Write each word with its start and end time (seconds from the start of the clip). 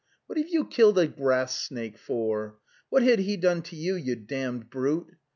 ''What 0.25 0.39
have 0.39 0.49
you 0.49 0.65
killed 0.65 0.97
a 0.97 1.05
grass 1.05 1.55
snake 1.55 1.95
for? 1.95 2.55
What 2.89 3.03
had 3.03 3.19
he 3.19 3.37
done 3.37 3.61
to 3.61 3.75
you, 3.75 3.93
you 3.95 4.15
damned 4.15 4.71
brute? 4.71 5.13